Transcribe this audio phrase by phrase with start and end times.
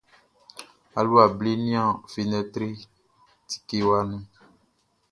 [0.99, 2.69] Alua ble nian fenɛtri
[3.49, 4.19] tikewa nu.